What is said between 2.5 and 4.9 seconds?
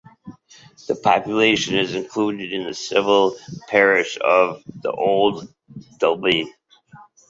in the civil parish of Broughton